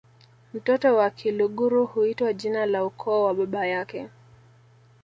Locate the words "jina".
2.33-2.65